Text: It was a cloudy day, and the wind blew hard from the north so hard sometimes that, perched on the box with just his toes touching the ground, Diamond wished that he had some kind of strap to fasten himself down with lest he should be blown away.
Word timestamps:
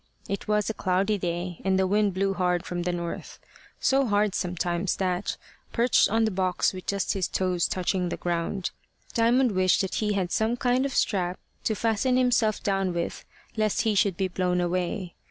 It 0.27 0.47
was 0.47 0.67
a 0.67 0.73
cloudy 0.73 1.19
day, 1.19 1.61
and 1.63 1.77
the 1.77 1.85
wind 1.85 2.15
blew 2.15 2.33
hard 2.33 2.65
from 2.65 2.81
the 2.81 2.91
north 2.91 3.37
so 3.79 4.07
hard 4.07 4.33
sometimes 4.33 4.95
that, 4.95 5.37
perched 5.73 6.09
on 6.09 6.25
the 6.25 6.31
box 6.31 6.73
with 6.73 6.87
just 6.87 7.13
his 7.13 7.27
toes 7.27 7.67
touching 7.67 8.09
the 8.09 8.17
ground, 8.17 8.71
Diamond 9.13 9.51
wished 9.51 9.81
that 9.81 9.93
he 10.01 10.13
had 10.13 10.31
some 10.31 10.57
kind 10.57 10.87
of 10.87 10.95
strap 10.95 11.39
to 11.65 11.75
fasten 11.75 12.17
himself 12.17 12.63
down 12.63 12.93
with 12.95 13.23
lest 13.55 13.83
he 13.83 13.93
should 13.93 14.17
be 14.17 14.27
blown 14.27 14.59
away. 14.59 15.13